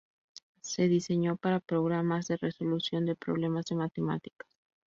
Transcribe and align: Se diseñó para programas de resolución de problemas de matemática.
Se 0.63 0.87
diseñó 0.87 1.37
para 1.37 1.59
programas 1.59 2.25
de 2.25 2.37
resolución 2.37 3.05
de 3.05 3.15
problemas 3.15 3.65
de 3.65 3.75
matemática. 3.75 4.47